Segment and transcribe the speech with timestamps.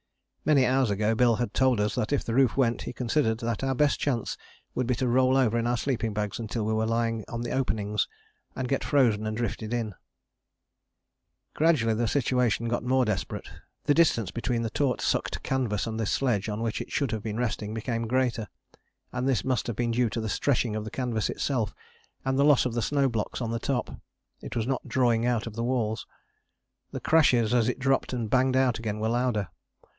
[0.43, 3.63] Many hours ago Bill had told us that if the roof went he considered that
[3.63, 4.35] our best chance
[4.73, 7.51] would be to roll over in our sleeping bags until we were lying on the
[7.51, 8.07] openings,
[8.55, 9.93] and get frozen and drifted in.
[11.53, 13.47] Gradually the situation got more desperate.
[13.83, 17.21] The distance between the taut sucked canvas and the sledge on which it should have
[17.21, 18.47] been resting became greater,
[19.11, 21.75] and this must have been due to the stretching of the canvas itself
[22.25, 23.91] and the loss of the snow blocks on the top:
[24.41, 26.07] it was not drawing out of the walls.
[26.89, 29.49] The crashes as it dropped and banged out again were louder.